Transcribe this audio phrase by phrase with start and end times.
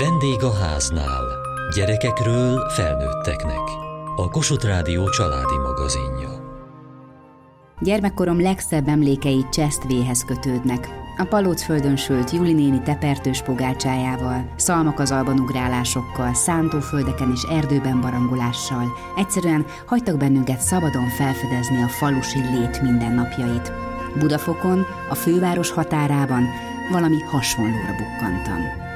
[0.00, 1.24] Vendég a háznál.
[1.74, 3.60] Gyerekekről felnőtteknek.
[4.16, 6.28] A Kossuth Rádió családi magazinja.
[7.80, 10.88] Gyermekkorom legszebb emlékei Csesztvéhez kötődnek.
[11.16, 18.84] A palócföldön sült Juli néni tepertős pogácsájával, szalmakazalban ugrálásokkal, szántóföldeken és erdőben barangolással.
[19.16, 23.72] Egyszerűen hagytak bennünket szabadon felfedezni a falusi lét mindennapjait.
[24.18, 26.44] Budafokon, a főváros határában
[26.90, 28.88] valami hasonlóra bukkantam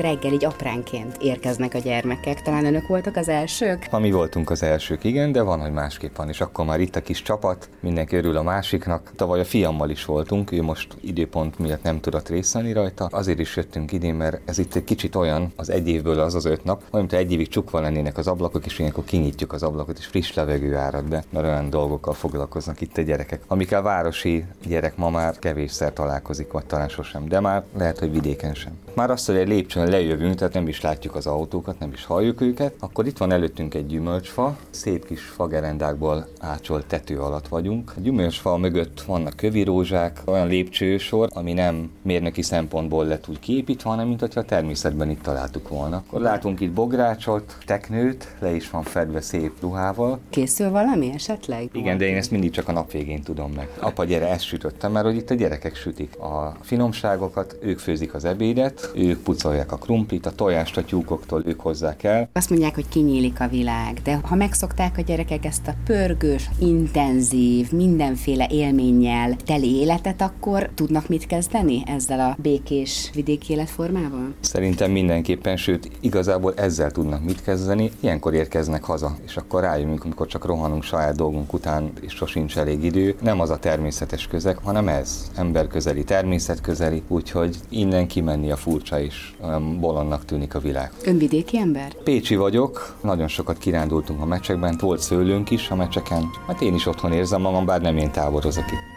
[0.00, 2.42] reggel így apránként érkeznek a gyermekek.
[2.42, 3.86] Talán önök voltak az elsők?
[3.90, 6.96] Ha mi voltunk az elsők, igen, de van, hogy másképp van, és akkor már itt
[6.96, 9.12] a kis csapat, mindenki örül a másiknak.
[9.16, 13.08] Tavaly a fiammal is voltunk, ő most időpont miatt nem tudott részt venni rajta.
[13.10, 16.44] Azért is jöttünk idén, mert ez itt egy kicsit olyan, az egy évből az az
[16.44, 20.06] öt nap, olyan, egy évig csukva lennének az ablakok, és ilyenkor kinyitjuk az ablakot, és
[20.06, 25.10] friss levegő árad be, mert olyan dolgokkal foglalkoznak itt a gyerekek, amikkel városi gyerek ma
[25.10, 28.72] már kevésszer találkozik, vagy talán sosem, de már lehet, hogy vidéken sem.
[28.94, 32.40] Már azt, hogy egy lépcsőn lejövünk, tehát nem is látjuk az autókat, nem is halljuk
[32.40, 37.92] őket, akkor itt van előttünk egy gyümölcsfa, szép kis fagerendákból ácsolt tető alatt vagyunk.
[37.96, 44.06] A gyümölcsfa mögött vannak kövirózsák, olyan lépcsősor, ami nem mérnöki szempontból lett úgy képítve, hanem
[44.08, 45.96] mint hogyha a természetben itt találtuk volna.
[46.06, 50.18] Akkor látunk itt bográcsot, teknőt, le is van fedve szép ruhával.
[50.30, 51.68] Készül valami esetleg?
[51.72, 53.68] Igen, de én ezt mindig csak a nap végén tudom meg.
[53.80, 58.24] Apa, gyere, ezt sütöttem, mert hogy itt a gyerekek sütik a finomságokat, ők főzik az
[58.24, 62.28] ebédet, ők pucolják a krumplit, a tojást a tyúkoktól ők hozzák el.
[62.32, 67.72] Azt mondják, hogy kinyílik a világ, de ha megszokták a gyerekek ezt a pörgős, intenzív,
[67.72, 74.34] mindenféle élménnyel teli életet, akkor tudnak mit kezdeni ezzel a békés vidéki életformával?
[74.40, 77.90] Szerintem mindenképpen, sőt, igazából ezzel tudnak mit kezdeni.
[78.00, 82.84] Ilyenkor érkeznek haza, és akkor rájövünk, amikor csak rohanunk saját dolgunk után, és sosincs elég
[82.84, 83.14] idő.
[83.20, 89.34] Nem az a természetes közeg, hanem ez, emberközeli, természetközeli, úgyhogy innen kimenni a furcsa is,
[89.44, 90.90] olyan bolondnak tűnik a világ.
[91.04, 91.94] Önvidéki ember?
[92.04, 96.30] Pécsi vagyok, nagyon sokat kirándultunk a meccsekben, volt szőlőnk is a meccseken.
[96.46, 98.90] Hát én is otthon érzem magam, bár nem én táborozok itt.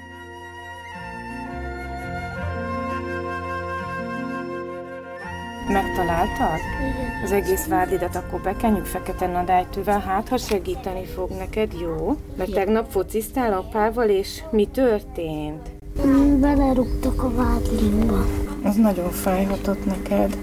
[5.69, 6.59] Megtaláltad?
[7.23, 12.17] Az egész vádidat akkor bekenjük fekete nadálytűvel, hát ha segíteni fog neked, jó?
[12.37, 15.69] Mert tegnap fociztál apával, és mi történt?
[16.39, 18.25] Belerúgtak a vádlimba.
[18.63, 20.37] Az nagyon fájhatott neked.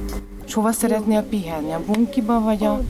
[0.52, 1.72] És hova szeretnél pihenni?
[1.72, 2.80] A bunkiba vagy a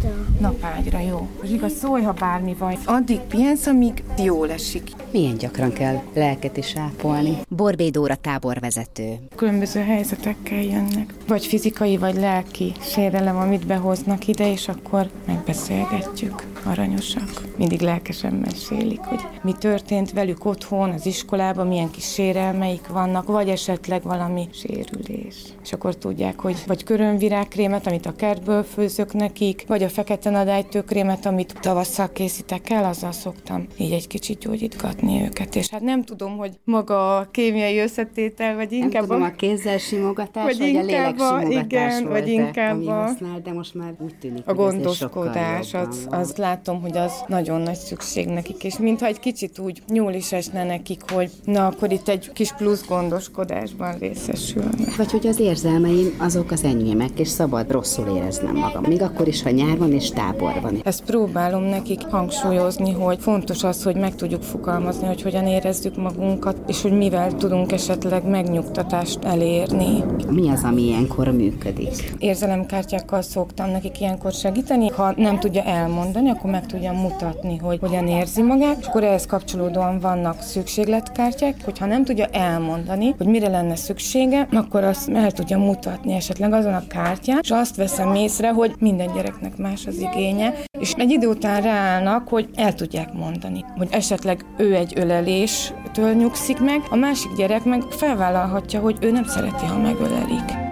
[0.41, 1.29] napágyra, jó?
[1.43, 2.77] Igaz, szólj, ha bármi van.
[2.85, 4.91] Addig pihensz, amíg jól esik.
[5.11, 7.37] Milyen gyakran kell lelket is ápolni?
[7.49, 9.19] Borbé Dóra táborvezető.
[9.37, 11.15] Különböző helyzetekkel jönnek.
[11.27, 16.52] Vagy fizikai, vagy lelki sérelem, amit behoznak ide, és akkor megbeszélgetjük.
[16.65, 17.43] Aranyosak.
[17.57, 23.49] Mindig lelkesen mesélik, hogy mi történt velük otthon, az iskolában, milyen kis sérelmeik vannak, vagy
[23.49, 25.35] esetleg valami sérülés.
[25.63, 31.27] És akkor tudják, hogy vagy körönvirágkrémet, amit a kertből főzök nekik, vagy a fekete nadálytőkrémet,
[31.27, 35.57] amit tavasszal készítek el, azzal szoktam így egy kicsit gyógyítgatni őket.
[35.57, 39.35] És hát nem tudom, hogy maga a kémiai összetétel, vagy inkább nem tudom, a, a
[39.37, 43.75] kézzel simogatás, vagy, vagy a lélek simogatás igen, volt vagy inkább a, használ, de most
[43.75, 48.79] már úgy tűnik, a gondoskodás, az, az látom, hogy az nagyon nagy szükség nekik, és
[48.79, 52.87] mintha egy kicsit úgy nyúl is esne nekik, hogy na, akkor itt egy kis plusz
[52.89, 54.97] gondoskodásban részesülnek.
[54.97, 58.85] Vagy hogy az érzelmeim azok az enyémek, és szabad rosszul éreznem magam.
[58.89, 60.81] Még akkor is, ha nyár van és tábor van.
[60.85, 66.57] Ezt próbálom nekik hangsúlyozni, hogy fontos az, hogy meg tudjuk fogalmazni, hogy hogyan érezzük magunkat,
[66.67, 70.05] és hogy mivel tudunk esetleg megnyugtatást elérni.
[70.29, 72.15] Mi az, ami ilyenkor működik?
[72.19, 74.89] Érzelemkártyákkal szoktam nekik ilyenkor segíteni.
[74.89, 79.27] Ha nem tudja elmondani, akkor meg tudja mutatni, hogy hogyan érzi magát, és akkor ehhez
[79.27, 85.59] kapcsolódóan vannak szükségletkártyák, hogyha nem tudja elmondani, hogy mire lenne szüksége, akkor azt el tudja
[85.59, 90.55] mutatni esetleg azon a kártyán, és azt veszem észre, hogy minden gyereknek más az igénye,
[90.79, 96.61] és egy idő után ráállnak, hogy el tudják mondani, hogy esetleg ő egy öleléstől nyugszik
[96.61, 100.72] meg, a másik gyerek meg felvállalhatja, hogy ő nem szereti, ha megölelik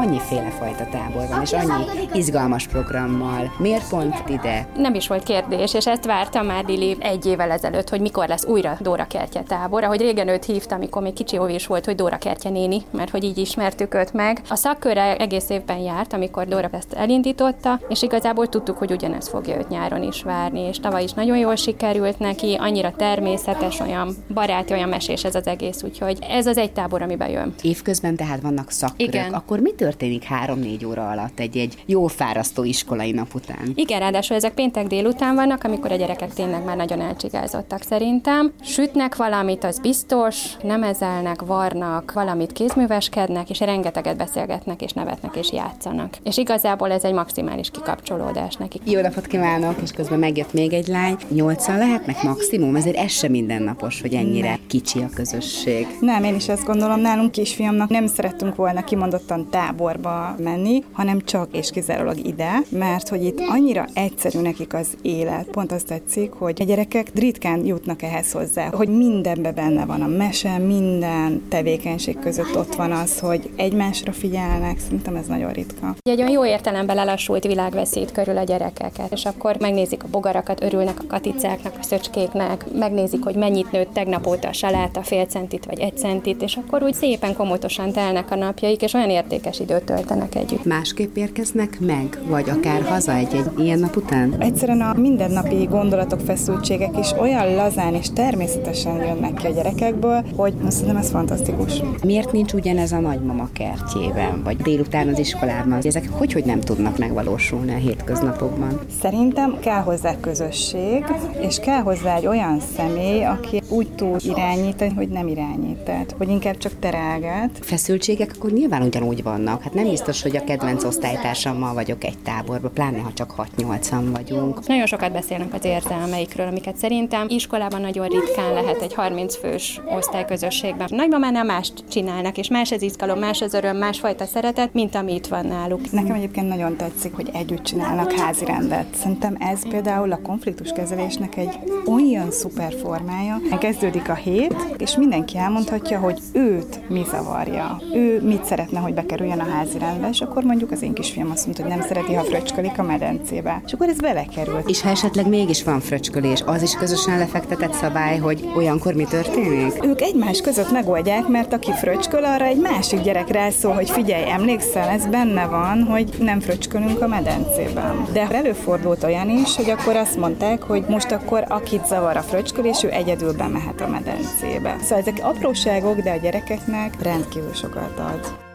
[0.00, 3.52] annyiféle fajta tábor van, és annyi izgalmas programmal.
[3.58, 4.66] Miért pont ide?
[4.76, 8.44] Nem is volt kérdés, és ezt vártam már Lili egy évvel ezelőtt, hogy mikor lesz
[8.46, 9.84] újra Dóra Kertje tábor.
[9.84, 13.24] Ahogy régen őt hívta, amikor még kicsi óvés volt, hogy Dóra Kertje néni, mert hogy
[13.24, 14.40] így ismertük őt meg.
[14.48, 19.56] A szakkörre egész évben járt, amikor Dóra ezt elindította, és igazából tudtuk, hogy ugyanez fogja
[19.56, 24.72] őt nyáron is várni, és tavaly is nagyon jól sikerült neki, annyira természetes, olyan baráti,
[24.72, 27.54] olyan mesés ez az egész, úgyhogy ez az egy tábor, amiben jön.
[27.62, 29.14] Évközben tehát vannak szakkörök.
[29.14, 29.32] Igen.
[29.32, 30.22] Akkor mi történik?
[30.22, 33.72] három-négy óra alatt egy-egy jó fárasztó iskolai nap után?
[33.74, 38.52] Igen, ráadásul ezek péntek délután vannak, amikor a gyerekek tényleg már nagyon elcsigázottak szerintem.
[38.62, 46.16] Sütnek valamit, az biztos, nemezelnek, varnak, valamit kézműveskednek, és rengeteget beszélgetnek, és nevetnek, és játszanak.
[46.22, 48.82] És igazából ez egy maximális kikapcsolódás nekik.
[48.84, 51.16] Jó napot kívánok, és közben megjött még egy lány.
[51.28, 55.86] Nyolcan lehetnek maximum, ezért ez sem mindennapos, hogy ennyire kicsi a közösség.
[56.00, 59.48] Nem, én is ezt gondolom, nálunk kisfiamnak nem szerettünk volna kimondottan
[59.80, 65.46] táborba menni, hanem csak és kizárólag ide, mert hogy itt annyira egyszerű nekik az élet.
[65.46, 70.06] Pont azt tetszik, hogy a gyerekek ritkán jutnak ehhez hozzá, hogy mindenbe benne van a
[70.06, 75.94] mese, minden tevékenység között ott van az, hogy egymásra figyelnek, szerintem ez nagyon ritka.
[76.02, 80.62] Egy olyan jó értelemben lelassult világ veszít körül a gyerekeket, és akkor megnézik a bogarakat,
[80.62, 85.64] örülnek a katicáknak, a szöcskéknek, megnézik, hogy mennyit nőtt tegnap óta a saláta, fél centit
[85.64, 89.84] vagy egy centit, és akkor úgy szépen komotosan telnek a napjaik, és olyan értékes időt
[89.84, 90.64] töltenek együtt.
[90.64, 94.34] Másképp érkeznek meg, vagy akár haza egy-egy ilyen nap után?
[94.38, 100.54] Egyszerűen a mindennapi gondolatok, feszültségek is olyan lazán és természetesen jönnek ki a gyerekekből, hogy
[100.68, 101.82] szerintem ez fantasztikus.
[102.04, 105.78] Miért nincs ugyanez a nagymama kertjében, vagy délután az iskolában?
[105.82, 108.80] Ezek hogy, hogy nem tudnak megvalósulni a hétköznapokban?
[109.00, 111.04] Szerintem kell hozzá közösség,
[111.40, 116.28] és kell hozzá egy olyan személy, aki úgy tud irányítani, hogy nem irányít, tehát hogy
[116.28, 117.50] inkább csak terelget.
[117.60, 119.49] Feszültségek akkor nyilván ugyanúgy vannak.
[119.58, 124.66] Hát nem biztos, hogy a kedvenc osztálytársammal vagyok egy táborban, pláne ha csak 6-8-an vagyunk.
[124.66, 130.88] Nagyon sokat beszélnek az érzelmeikről, amiket szerintem iskolában nagyon ritkán lehet egy 30 fős osztályközösségben.
[130.90, 135.26] Nagymamánál mást csinálnak, és más az izgalom, más az öröm, másfajta szeretet, mint ami itt
[135.26, 135.90] van náluk.
[135.90, 138.94] Nekem egyébként nagyon tetszik, hogy együtt csinálnak házi rendet.
[138.94, 143.40] Szerintem ez például a konfliktuskezelésnek egy olyan szuper formája.
[143.58, 147.80] Kezdődik a hét, és mindenki elmondhatja, hogy őt mi zavarja.
[147.94, 151.44] Ő mit szeretne, hogy bekerüljön a házi rendbe, és akkor mondjuk az én kisfiam azt
[151.44, 153.62] mondta, hogy nem szereti, ha fröcskölik a medencébe.
[153.66, 154.68] És akkor ez belekerült.
[154.68, 159.84] És ha esetleg mégis van fröcskölés, az is közösen lefektetett szabály, hogy olyankor mi történik?
[159.84, 164.88] Ők egymás között megoldják, mert aki fröcsköl, arra egy másik gyerek rászól, hogy figyelj, emlékszel,
[164.88, 168.06] ez benne van, hogy nem fröcskölünk a medencében.
[168.12, 172.82] De előfordult olyan is, hogy akkor azt mondták, hogy most akkor akit zavar a fröcskölés,
[172.82, 174.76] ő egyedül bemehet a medencébe.
[174.82, 178.49] Szóval ezek apróságok, de a gyerekeknek rendkívül sokat ad.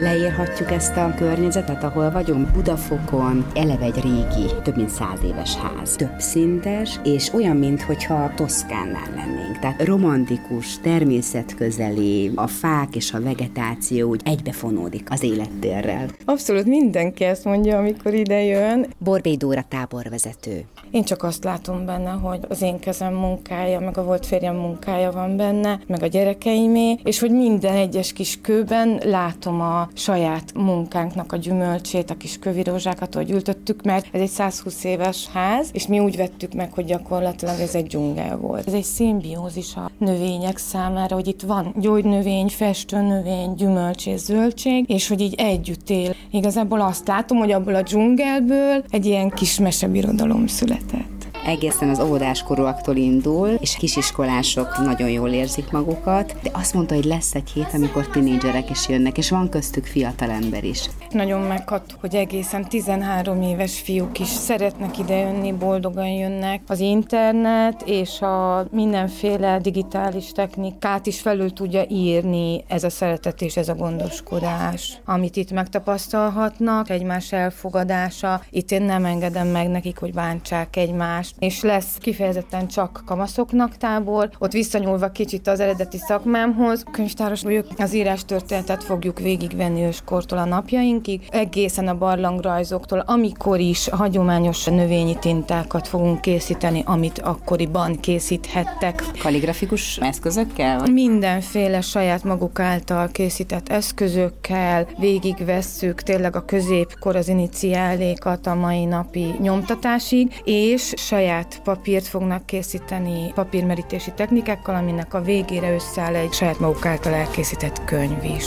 [0.00, 2.50] Leírhatjuk ezt a környezetet, ahol vagyunk.
[2.50, 5.96] Budafokon eleve egy régi, több mint száz éves ház.
[5.96, 9.58] Több szintes, és olyan, mintha Toszkánnál lennénk.
[9.58, 16.08] Tehát romantikus, természetközeli, a fák és a vegetáció úgy egybefonódik az élettérrel.
[16.24, 18.86] Abszolút mindenki ezt mondja, amikor ide jön.
[18.98, 20.64] Borbély Dóra táborvezető.
[20.90, 25.12] Én csak azt látom benne, hogy az én kezem munkája, meg a volt férjem munkája
[25.12, 31.32] van benne, meg a gyerekeimé, és hogy minden egyes kis kőben látom a saját munkánknak
[31.32, 34.04] a gyümölcsét, a kis kövirózsákat, hogy ültöttük meg.
[34.12, 38.36] Ez egy 120 éves ház, és mi úgy vettük meg, hogy gyakorlatilag ez egy dzsungel
[38.36, 38.66] volt.
[38.66, 45.08] Ez egy szimbiózis a növények számára, hogy itt van gyógynövény, festőnövény, gyümölcs és zöldség, és
[45.08, 46.14] hogy így együtt él.
[46.30, 51.17] Igazából azt látom, hogy abból a dzsungelből egy ilyen kis mesebirodalom született That.
[51.48, 57.34] Egészen az óvodáskorúaktól indul, és kisiskolások nagyon jól érzik magukat, de azt mondta, hogy lesz
[57.34, 60.88] egy hét, amikor tinédzserek is jönnek, és van köztük fiatal ember is.
[61.10, 66.60] Nagyon meghat, hogy egészen 13 éves fiúk is szeretnek idejönni, boldogan jönnek.
[66.66, 73.56] Az internet és a mindenféle digitális technikát is felül tudja írni ez a szeretet és
[73.56, 78.42] ez a gondoskodás, amit itt megtapasztalhatnak, egymás elfogadása.
[78.50, 84.30] Itt én nem engedem meg nekik, hogy bántsák egymást, és lesz kifejezetten csak kamaszoknak tábor,
[84.38, 86.84] ott visszanyúlva kicsit az eredeti szakmámhoz.
[86.92, 93.88] Könyvtáros vagyok, az írás történetet fogjuk végigvenni őskortól a napjainkig, egészen a barlangrajzoktól, amikor is
[93.88, 99.02] hagyományos növényi tintákat fogunk készíteni, amit akkoriban készíthettek.
[99.22, 100.86] Kaligrafikus eszközökkel?
[100.90, 109.34] Mindenféle saját maguk által készített eszközökkel végigvesszük tényleg a középkor az iniciálékat a mai napi
[109.40, 116.58] nyomtatásig, és saját saját papírt fognak készíteni papírmerítési technikákkal, aminek a végére összeáll egy saját
[116.58, 118.46] maguk által elkészített könyv is.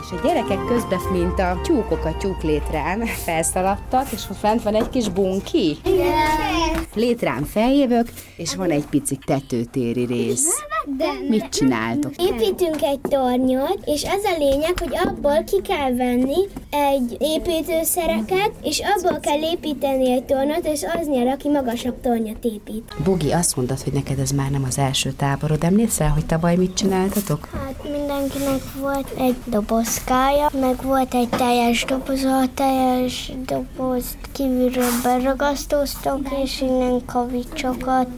[0.00, 4.74] és a gyerekek közben, mint a tyúkok a tyúk létrán felszaladtak, és ott fent van
[4.74, 5.76] egy kis bunki.
[6.94, 10.64] Létrán feljövök, és van egy pici tetőtéri rész.
[10.96, 12.12] De Mit csináltok?
[12.16, 16.36] Építünk egy tornyot, és az a lényeg, hogy abból ki kell venni
[16.70, 22.94] egy építőszereket, és abból kell építeni egy tornyot, és az nyer, aki magasabb tornyot épít.
[23.04, 25.64] Bugi, azt mondod, hogy neked ez már nem az első táborod.
[25.64, 27.48] Emlékszel, hogy tavaly mit csináltatok?
[27.52, 36.28] Hát mindenkinek volt egy dobozkája, meg volt egy teljes doboza, a teljes dobozt kívülről beragasztoztunk,
[36.44, 38.08] és innen kavicsokat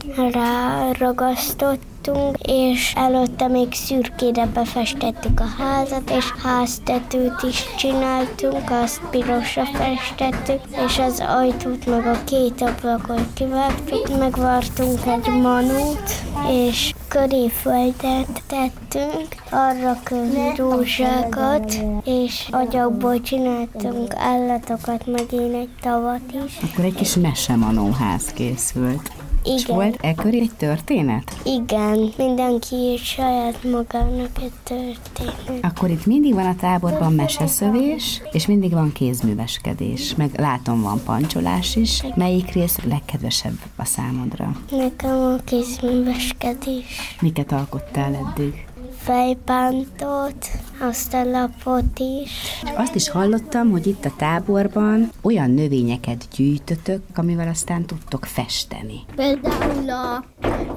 [2.03, 10.61] ráragasztottunk, és előtte még szürkére befestettük a házat, és háztetőt is csináltunk, azt pirosra festettük,
[10.85, 16.03] és az ajtót meg a két ablakot kivágtuk, megvartunk egy manút,
[16.49, 26.57] és köréföldet tettünk, arra körül rózsákat, és agyagból csináltunk állatokat, meg én egy tavat is.
[26.71, 29.11] Akkor egy kis mesemanóház készült.
[29.43, 29.75] És Igen.
[29.75, 31.37] volt ekkor egy történet?
[31.43, 35.63] Igen, mindenki írt saját magának egy történet.
[35.65, 41.75] Akkor itt mindig van a táborban meseszövés, és mindig van kézműveskedés, meg látom van pancsolás
[41.75, 42.03] is.
[42.15, 44.55] Melyik rész legkedvesebb a számodra?
[44.71, 47.17] Nekem a kézműveskedés.
[47.21, 48.65] Miket alkottál eddig?
[49.03, 50.47] Fejpántot,
[50.79, 52.61] azt a lapot is.
[52.75, 58.99] Azt is hallottam, hogy itt a táborban olyan növényeket gyűjtötök, amivel aztán tudtok festeni.
[59.15, 60.23] Például a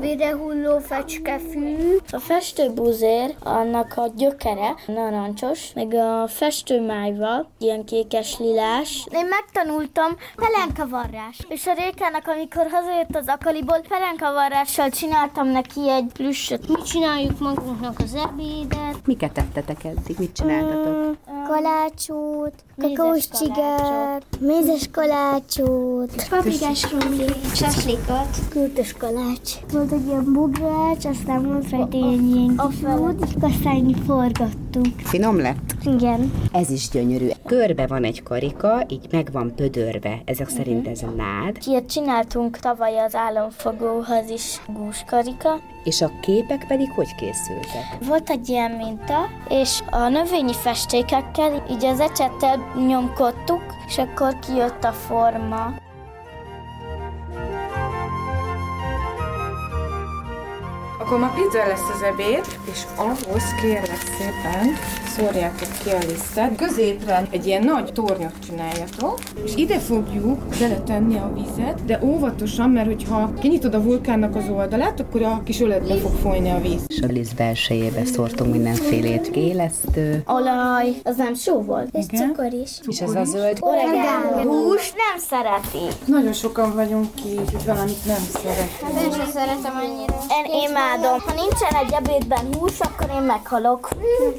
[0.00, 1.97] videhulló fecskefű.
[2.11, 9.07] A festőbúzér, annak a gyökere narancsos, meg a festőmájva, ilyen kékes lilás.
[9.11, 11.38] Én megtanultam pelenkavarrás.
[11.49, 16.69] És a Rékának, amikor hazajött az akaliból, pelenkavarrással csináltam neki egy plüssöt.
[16.69, 19.06] Mi csináljuk magunknak az ebédet.
[19.06, 20.18] Miket tettetek eddig?
[20.18, 21.16] Mit csináltatok?
[21.49, 27.25] Kalácsot, kakaós csigát, mézes kalácsot, paprikás krumpli,
[27.55, 29.53] saslikot, kürtös kalács.
[29.73, 34.87] Volt egy ilyen bugrács, aztán volt rajta egy ilyen kifút, és aztán forgattuk.
[34.97, 35.75] Finom lett?
[35.85, 36.33] Igen.
[36.53, 37.29] Ez is gyönyörű.
[37.47, 40.23] Körbe van egy karika, így meg van pödörve.
[40.25, 41.57] Ezek szerint ez a nád.
[41.67, 45.61] Ilyet csináltunk tavaly az államfogóhoz is gúskarika.
[45.85, 48.07] És a képek pedig hogy készültek?
[48.09, 50.53] Volt egy ilyen minta, és a növényi
[51.35, 55.84] festékekkel így az ecsettel nyomkodtuk, és akkor kijött a forma.
[61.04, 64.75] Akkor ma pizza lesz az ebéd, és ahhoz kérlek szépen
[65.16, 66.56] szórjátok ki a lisztet.
[66.56, 72.87] Középre egy ilyen nagy tornyot csináljatok, és ide fogjuk beletenni a vizet, de óvatosan, mert
[72.87, 76.82] hogyha kinyitod a vulkánnak az oldalát, akkor a kis öletbe fog folyni a víz.
[76.87, 79.26] És a liszt belsejébe szórtunk mindenfélét.
[79.26, 80.23] Élesztő.
[80.26, 81.88] Olaj, az nem só volt.
[81.92, 82.70] És cukor is.
[82.87, 83.58] És ez a zöld.
[83.61, 84.42] Oregano.
[84.42, 85.96] Hús nem szereti.
[86.06, 89.02] Nagyon sokan vagyunk ki, hogy valamit nem szeret.
[89.04, 90.14] Én sem szeretem annyira.
[90.62, 91.21] Én imádom.
[91.21, 93.89] Ha nincsen egy ebédben hús, akkor én meghalok.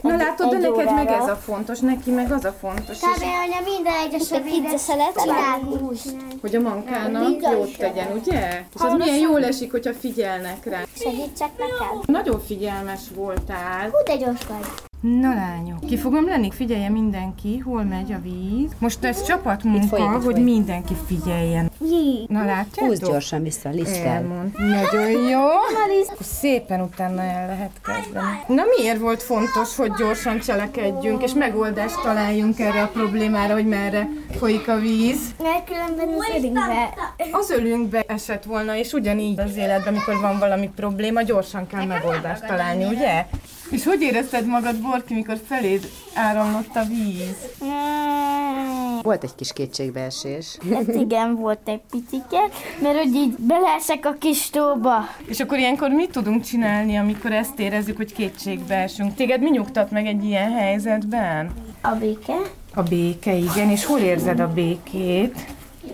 [0.02, 3.22] Na látod, de egy neked meg ez a fontos, neki meg az a fontos, és
[3.22, 4.86] anya minden egyes ebédet
[5.22, 6.16] csinálni húst.
[6.42, 8.64] hogy a mankának jót tegyen, ugye?
[8.76, 10.82] És az milyen jól esik, hogyha figyelnek rá.
[10.98, 12.06] Segítsek neked?
[12.06, 13.90] Nagyon figyelmes voltál.
[13.90, 14.95] Hú, de gyors vagy.
[15.06, 18.72] Na lányok, ki fogom lenni, figyelje mindenki, hol megy a víz.
[18.80, 20.44] Most ez folyik, csapatmunka, itt hogy folyik.
[20.44, 21.72] mindenki figyeljen.
[21.82, 22.26] Jé.
[22.28, 22.88] Na látjátok?
[22.88, 23.70] Húzd gyorsan vissza.
[24.04, 24.52] Elmond.
[24.58, 25.42] Nagyon jó.
[26.20, 28.26] Szépen utána el lehet kezdeni.
[28.48, 34.10] Na miért volt fontos, hogy gyorsan cselekedjünk, és megoldást találjunk erre a problémára, hogy merre
[34.38, 35.36] folyik a víz?
[35.44, 36.94] Mert különben az ölinkbe.
[37.32, 42.46] Az ölünkbe esett volna, és ugyanígy az életben, amikor van valami probléma, gyorsan kell megoldást
[42.46, 43.26] találni, ugye?
[43.72, 47.68] És hogy érezted magad, Borki, mikor feléd áramlott a víz?
[49.02, 50.58] Volt egy kis kétségbeesés.
[50.74, 52.50] Hát igen, volt egy picike,
[52.82, 54.96] mert hogy így beleesek a kis tóba.
[55.28, 59.16] És akkor ilyenkor mit tudunk csinálni, amikor ezt érezzük, hogy kétségbe esünk?
[59.16, 61.52] Téged mi nyugtat meg egy ilyen helyzetben?
[61.82, 62.36] A béke.
[62.74, 63.70] A béke, igen.
[63.70, 65.46] És hol érzed a békét?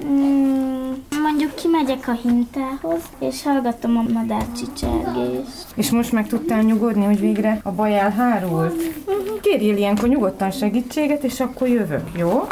[0.05, 0.80] Mm,
[1.23, 5.65] mondjuk kimegyek a hintához, és hallgatom a madárcsicsergést.
[5.75, 8.81] És most meg tudtál nyugodni, hogy végre a baj elhárult?
[9.41, 12.47] Kérjél ilyenkor nyugodtan segítséget, és akkor jövök, jó?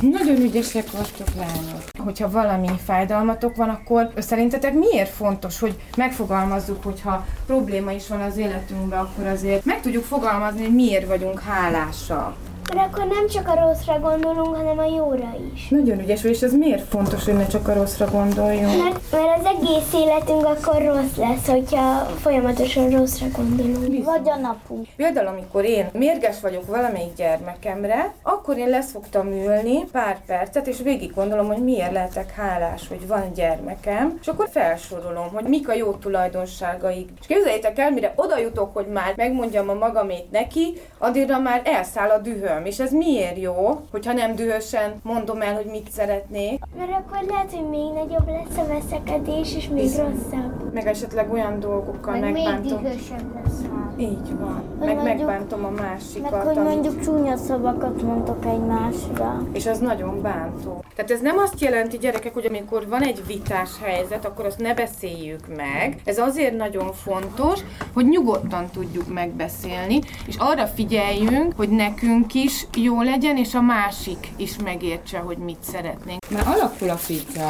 [0.00, 1.82] Nagyon ügyesek vagytok, lányok.
[1.98, 8.36] Hogyha valami fájdalmatok van, akkor szerintetek miért fontos, hogy megfogalmazzuk, hogyha probléma is van az
[8.36, 12.36] életünkben, akkor azért meg tudjuk fogalmazni, hogy miért vagyunk hálásak.
[12.74, 15.68] Mert akkor nem csak a rosszra gondolunk, hanem a jóra is.
[15.68, 18.82] Nagyon ügyes, vagy, és ez miért fontos, hogy ne csak a rosszra gondoljunk?
[18.82, 24.04] Mert, mert az egész életünk akkor rossz lesz, hogyha folyamatosan rosszra gondolunk.
[24.04, 24.86] Vagy a napunk.
[24.96, 30.80] Például, amikor én mérges vagyok valamelyik gyermekemre, akkor én lesz fogtam ülni pár percet, és
[30.82, 35.74] végig gondolom, hogy miért lehetek hálás, hogy van gyermekem, és akkor felsorolom, hogy mik a
[35.74, 37.08] jó tulajdonságaik.
[37.20, 42.08] És képzeljétek el, mire oda jutok, hogy már megmondjam a magamét neki, addigra már elszáll
[42.08, 42.53] a dühöm.
[42.64, 46.62] És ez miért jó, hogyha nem dühösen mondom el, hogy mit szeretnék?
[46.76, 50.72] Mert akkor lehet, hogy még nagyobb lesz a veszekedés, és még rosszabb.
[50.72, 52.82] Meg esetleg olyan dolgokkal Meg még megbántom.
[52.82, 53.60] dühösebb lesz.
[53.98, 54.62] Így van.
[54.78, 56.42] Meg mondjuk- megbántom a Meg másikat.
[56.44, 59.42] hogy amit- mondjuk csúnya szavakat mondok egymásra.
[59.52, 60.84] És az nagyon bántó.
[60.94, 64.74] Tehát ez nem azt jelenti, gyerekek, hogy amikor van egy vitás helyzet, akkor azt ne
[64.74, 66.00] beszéljük meg.
[66.04, 67.60] Ez azért nagyon fontos,
[67.94, 74.28] hogy nyugodtan tudjuk megbeszélni, és arra figyeljünk, hogy nekünk is jó legyen, és a másik
[74.36, 76.18] is megértse, hogy mit szeretnénk.
[76.30, 77.48] Már alakul a pizza.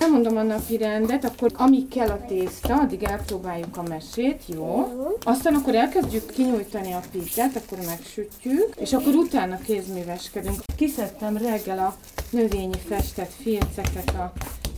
[0.00, 4.92] Nem mondom a napi rendet, akkor amíg kell a tészta, addig elpróbáljuk a mesét, jó?
[5.24, 10.60] Aztán akkor elkezdjük kinyújtani a pizzát, akkor megsütjük, és akkor utána kézműveskedünk.
[10.76, 11.96] Kiszedtem reggel a
[12.30, 14.32] növényi festett filceket a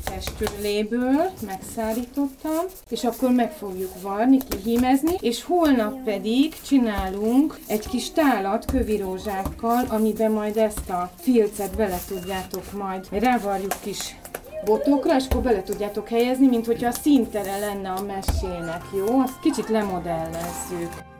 [0.05, 8.64] festőléből, megszárítottam, és akkor meg fogjuk varni, kihímezni, és holnap pedig csinálunk egy kis tálat
[8.64, 14.17] kövirózsákkal, amiben majd ezt a filcet bele tudjátok majd, rávarjuk kis
[14.64, 19.21] botokra, és akkor bele tudjátok helyezni, mint hogyha a színtere lenne a mesének, jó?
[19.21, 21.12] Azt kicsit lemodellezzük.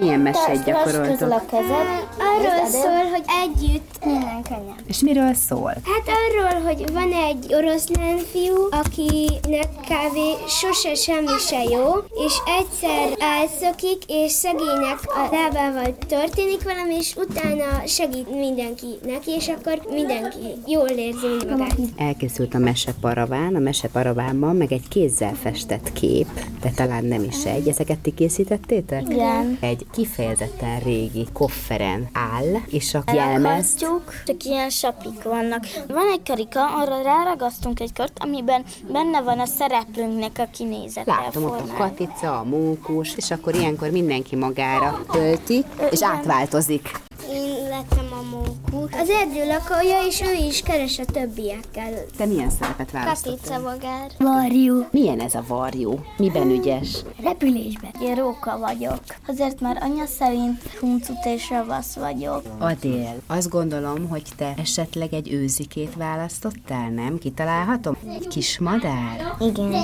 [0.00, 1.30] Milyen mesét gyakoroltok?
[1.30, 2.08] a kezed.
[2.18, 4.74] Arról szól, hogy együtt minden könnyen.
[4.86, 5.74] És miről szól?
[5.84, 11.86] Hát arról, hogy van egy oroszlán fiú, akinek kávé sose semmi se jó,
[12.26, 19.48] és egyszer elszökik, és szegénynek a lábával történik valami, és utána segít mindenki neki, és
[19.48, 21.76] akkor mindenki jól érzi magát.
[21.96, 26.28] Elkészült a meseparaván, a meseparavánban meg egy kézzel festett kép,
[26.60, 27.68] de talán nem is egy.
[27.68, 29.02] Ezeket ti készítettétek?
[29.08, 29.58] Igen.
[29.60, 35.66] Egy kifejezetten régi kofferen áll, és a jelmez csak ilyen sapik vannak.
[35.88, 41.12] Van egy karika, arra ráragasztunk egy kört, amiben benne van a szereplőnknek a kinézete.
[41.12, 47.08] Látom ott a katica, a mókus, és akkor ilyenkor mindenki magára tölti, és átváltozik.
[47.32, 48.92] Én lettem a mókus.
[49.00, 51.92] Az erdő lakója, és ő is keres a többiekkel.
[52.16, 53.36] Te milyen szerepet választottál?
[53.36, 54.10] Katica vagár.
[54.18, 54.86] Varjú.
[54.90, 56.04] Milyen ez a varjú?
[56.16, 56.96] Miben ügyes?
[57.22, 57.90] Repülésben.
[58.02, 59.00] Én róka vagyok.
[59.26, 62.42] Azért már anya szerint huncut és ravasz vagyok.
[62.58, 67.18] Adél, azt gondolom, hogy te esetleg egy őzikét választottál, nem?
[67.18, 67.96] Kitalálhatom?
[68.08, 69.34] Egy kis madár?
[69.40, 69.74] Igen.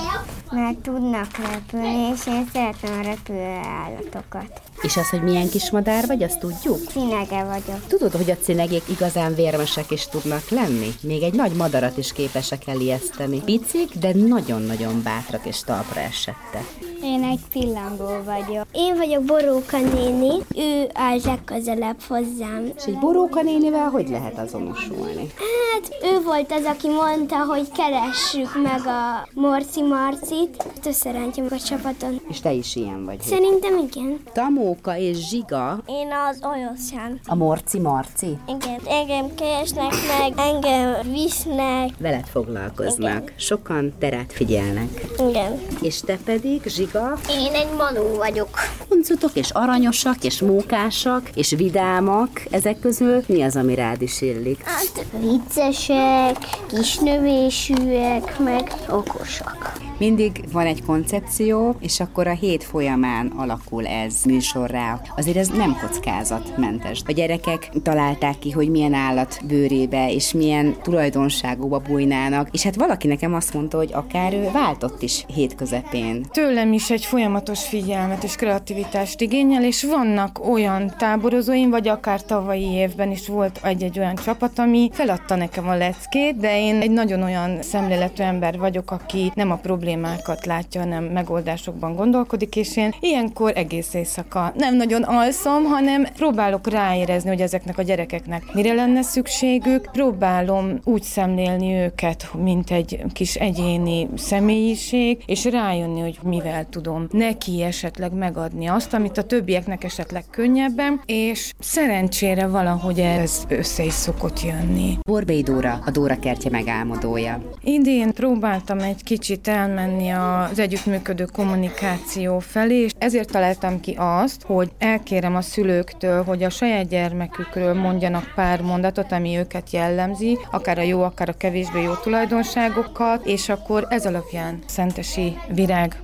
[0.51, 4.61] Mert tudnak repülni, és én szeretem a repülő állatokat.
[4.83, 6.91] És az, hogy milyen kis madár vagy, azt tudjuk?
[6.91, 7.87] Színege vagyok.
[7.87, 10.95] Tudod, hogy a cinegék igazán vérmesek is tudnak lenni?
[11.01, 13.41] Még egy nagy madarat is képesek elijeszteni.
[13.45, 16.86] Picik, de nagyon-nagyon bátrak és talpra esettek.
[17.07, 18.67] Én egy pillangó vagyok.
[18.73, 22.73] Én vagyok Boróka néni, ő áll legközelebb hozzám.
[22.77, 25.27] És egy boróka nénivel hogy lehet azonosulni?
[25.37, 30.67] Hát ő volt az, aki mondta, hogy keressük meg a Morci Marcit.
[30.87, 32.21] Összerántjuk a csapaton.
[32.29, 33.21] És te is ilyen vagy.
[33.21, 34.21] Szerintem igen.
[34.33, 37.21] Tamóka és Zsiga, Én az olyosán.
[37.27, 41.91] a Morci Marci, Igen, engem keresnek meg, engem visznek.
[41.99, 43.33] veled foglalkoznak.
[43.37, 45.07] Sokan terát figyelnek.
[45.29, 45.61] Igen.
[45.83, 46.96] És te pedig, Zsiga,
[47.31, 48.49] Én egy manó vagyok.
[48.89, 52.43] huncutok és aranyosak és mókásak és vidámak.
[52.51, 54.63] Ezek közül mi az, ami rád is illik?
[54.65, 56.37] Hát, Viccesek,
[56.69, 59.73] kisnövésűek, meg okosak.
[59.99, 65.01] Mindig van egy koncepció, és akkor a hét folyamán alakul ez műsorrá.
[65.17, 67.03] Azért ez nem kockázatmentes.
[67.07, 73.07] A gyerekek találták ki, hogy milyen állat bőrébe és milyen tulajdonságúba bújnának, és hát valaki
[73.07, 76.27] nekem azt mondta, hogy akár ő váltott is hét közepén.
[76.31, 82.73] Tőlem is egy folyamatos figyelmet és kreativitást igényel, és vannak olyan táborozóim, vagy akár tavalyi
[82.73, 87.23] évben is volt egy-egy olyan csapat, ami feladta nekem a leckét, de én egy nagyon
[87.23, 93.53] olyan szemléletű ember vagyok, aki nem a problémákat látja, hanem megoldásokban gondolkodik, és én ilyenkor
[93.55, 99.91] egész éjszaka nem nagyon alszom, hanem próbálok ráérezni, hogy ezeknek a gyerekeknek mire lenne szükségük,
[99.93, 107.63] próbálom úgy szemlélni őket, mint egy kis egyéni személyiség, és rájönni, hogy mivel tudom neki
[107.63, 114.43] esetleg megadni azt, amit a többieknek esetleg könnyebben, és szerencsére valahogy ez össze is szokott
[114.43, 114.99] jönni.
[115.03, 117.43] Borbély Dóra, a Dóra kertje megálmodója.
[117.63, 124.71] Idén próbáltam egy kicsit elmenni az együttműködő kommunikáció felé, és ezért találtam ki azt, hogy
[124.79, 130.83] elkérem a szülőktől, hogy a saját gyermekükről mondjanak pár mondatot, ami őket jellemzi, akár a
[130.83, 135.97] jó, akár a kevésbé jó tulajdonságokat, és akkor ez alapján Szentesi Virág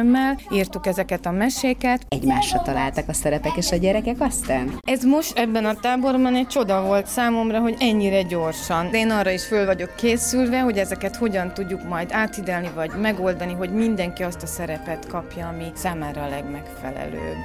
[0.00, 2.04] barátnőmmel írtuk ezeket a meséket.
[2.08, 4.78] Egymásra találtak a szerepek és a gyerekek aztán?
[4.82, 8.90] Ez most ebben a táborban egy csoda volt számomra, hogy ennyire gyorsan.
[8.90, 13.52] De én arra is föl vagyok készülve, hogy ezeket hogyan tudjuk majd átidelni, vagy megoldani,
[13.52, 17.36] hogy mindenki azt a szerepet kapja, ami számára a legmegfelelőbb.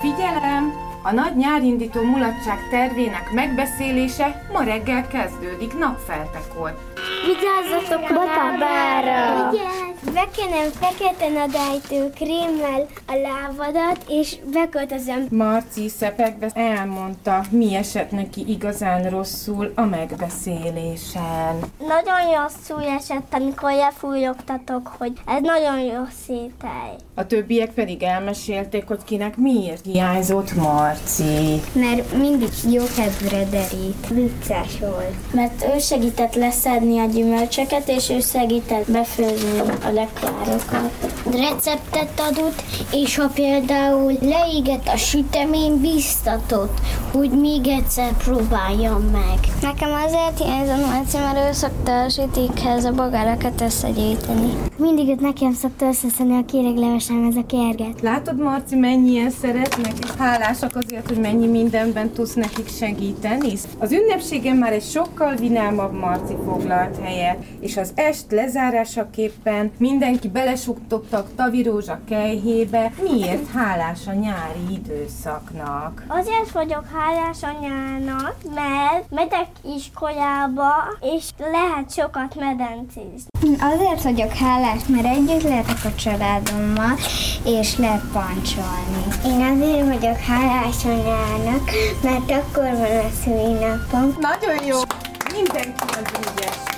[0.00, 0.88] Figyelem!
[1.02, 6.78] A nagy nyárindító mulatság tervének megbeszélése ma reggel kezdődik napfeltekor.
[7.26, 9.89] Widziała za to.
[10.04, 15.26] Bekenem fekete nadrájtő krémmel a lábadat, és beköltözöm.
[15.30, 21.58] Marci szepegve elmondta, mi esett neki igazán rosszul a megbeszélésen.
[21.78, 26.96] Nagyon rosszul esett, amikor lefújogtatok, hogy ez nagyon jó szétel.
[27.14, 31.60] A többiek pedig elmesélték, hogy kinek miért hiányzott Marci.
[31.72, 34.08] Mert mindig jó kedvre derít.
[34.08, 35.32] Vicces volt.
[35.32, 40.90] Mert ő segített leszedni a gyümölcsöket, és ő segített befőzni a lekvárokat.
[41.24, 46.78] Receptet adott, és ha például leégett a sütemény, biztatott,
[47.12, 49.38] hogy még egyszer próbáljam meg.
[49.62, 54.52] Nekem azért hiányzott Marci, mert ő szokta a sütikhez a bogárakat összegyűjteni.
[54.76, 58.00] Mindig őt nekem szokta összeszedni a kéreglevesem ez a kérget.
[58.00, 63.52] Látod, Marci, mennyien szeretnek, és hálásak azért, hogy mennyi mindenben tudsz nekik segíteni?
[63.78, 71.34] Az ünnepségen már egy sokkal vinámabb Marci foglalt helyet, és az est lezárásaképpen mindenki belesuktottak
[71.36, 72.92] tavirózsa kejhébe.
[73.02, 76.04] Miért hálás a nyári időszaknak?
[76.08, 83.28] Azért vagyok hálás anyának, mert megyek iskolába, és lehet sokat medencézni.
[83.60, 86.96] Azért vagyok hálás, mert együtt lehetek a családommal,
[87.44, 89.02] és lehet pancsolni.
[89.24, 91.70] Én azért vagyok hálás anyának,
[92.02, 94.16] mert akkor van a szülinapom.
[94.20, 94.78] Nagyon jó!
[95.34, 96.69] Mindenki az ügyes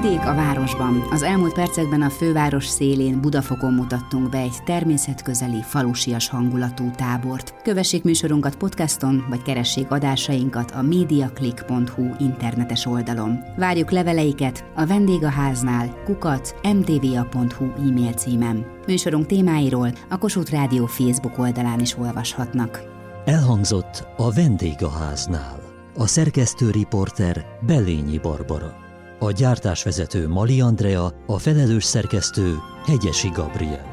[0.00, 1.06] Vidék a városban.
[1.10, 7.54] Az elmúlt percekben a főváros szélén Budafokon mutattunk be egy természetközeli, falusias hangulatú tábort.
[7.62, 13.38] Kövessék műsorunkat podcaston, vagy keressék adásainkat a mediaclick.hu internetes oldalon.
[13.56, 18.66] Várjuk leveleiket a vendégháznál kukat mtva.hu e-mail címen.
[18.86, 22.82] Műsorunk témáiról a Kossuth Rádió Facebook oldalán is olvashatnak.
[23.24, 25.60] Elhangzott a vendégháznál.
[25.96, 28.81] A szerkesztő riporter Belényi Barbara.
[29.22, 32.56] A gyártásvezető Mali Andrea, a felelős szerkesztő
[32.86, 33.91] Hegyesi Gabriel.